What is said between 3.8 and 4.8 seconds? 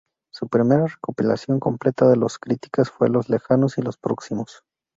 los próximos".